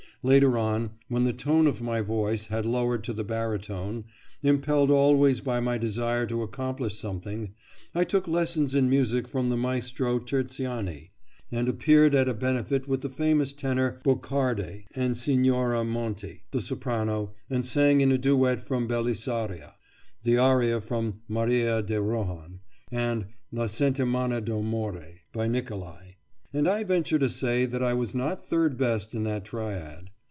Later 0.23 0.55
on, 0.55 0.91
when 1.07 1.23
the 1.23 1.33
tone 1.33 1.65
of 1.65 1.81
my 1.81 2.01
voice; 2.01 2.45
had 2.45 2.63
lowered 2.63 3.03
to 3.05 3.13
the 3.13 3.23
barytone, 3.25 4.03
impelled 4.43 4.91
always 4.91 5.41
by 5.41 5.59
my 5.59 5.79
desire 5.79 6.27
to 6.27 6.43
accomplish 6.43 6.93
something, 6.95 7.55
I 7.95 8.03
took 8.03 8.27
lessons 8.27 8.75
in 8.75 8.87
music 8.87 9.27
from 9.27 9.49
the 9.49 9.57
Maestro 9.57 10.19
Terziani, 10.19 11.09
and 11.51 11.67
appeared 11.67 12.13
at 12.13 12.29
a 12.29 12.35
benefit 12.35 12.87
with 12.87 13.01
the 13.01 13.09
famous 13.09 13.51
tenor 13.51 13.99
Boucarde, 14.03 14.85
and 14.93 15.17
Signora 15.17 15.83
Monti, 15.83 16.43
the 16.51 16.61
soprano, 16.61 17.33
and 17.49 17.65
sang 17.65 18.01
in 18.01 18.11
a 18.11 18.19
duet 18.19 18.61
from 18.61 18.87
"Belisaria," 18.87 19.73
the 20.21 20.37
aria 20.37 20.81
from 20.81 21.21
"Maria 21.27 21.81
di 21.81 21.95
Rohan,"and 21.97 23.25
"La 23.51 23.65
Settimana 23.65 24.39
d'Amore," 24.39 25.21
by 25.33 25.47
Niccolai; 25.47 26.09
and 26.53 26.67
I 26.67 26.83
venture 26.83 27.17
to 27.17 27.29
say 27.29 27.65
that 27.67 27.81
I 27.81 27.93
was 27.93 28.13
not 28.13 28.49
third 28.49 28.77
best 28.77 29.15
in 29.15 29.23
that 29.23 29.45
triad. 29.45 30.09